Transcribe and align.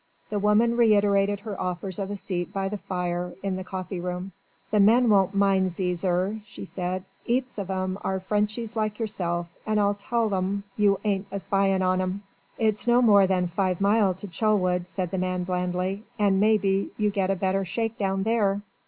The 0.31 0.39
woman 0.39 0.77
reiterated 0.77 1.41
her 1.41 1.61
offers 1.61 1.99
of 1.99 2.09
a 2.09 2.17
seat 2.17 2.51
by 2.51 2.69
the 2.69 2.79
fire 2.79 3.35
in 3.43 3.55
the 3.55 3.63
coffee 3.63 3.99
room. 4.01 4.31
"The 4.71 4.79
men 4.79 5.09
won't 5.11 5.35
mind 5.35 5.77
ye, 5.77 5.93
zir," 5.93 6.41
she 6.47 6.65
said, 6.65 7.03
"heaps 7.23 7.59
of 7.59 7.69
'em 7.69 7.99
are 8.01 8.19
Frenchies 8.19 8.75
like 8.75 8.97
yourself, 8.97 9.45
and 9.63 9.79
I'll 9.79 9.93
tell 9.93 10.33
'em 10.33 10.63
you 10.75 10.99
ain't 11.03 11.27
a 11.31 11.39
spying 11.39 11.83
on 11.83 12.01
'em." 12.01 12.23
"It's 12.57 12.87
no 12.87 13.03
more 13.03 13.27
than 13.27 13.45
five 13.45 13.79
mile 13.79 14.15
to 14.15 14.27
Chelwood," 14.27 14.87
said 14.87 15.11
the 15.11 15.19
man 15.19 15.43
blandly, 15.43 16.03
"and 16.17 16.39
maybe 16.39 16.89
you 16.97 17.11
get 17.11 17.29
a 17.29 17.35
better 17.35 17.63
shakedown 17.63 18.23
there." 18.23 18.61